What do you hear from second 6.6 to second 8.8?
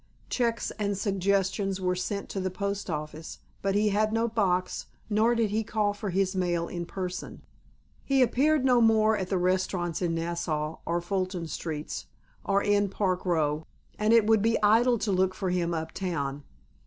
in person. He appeared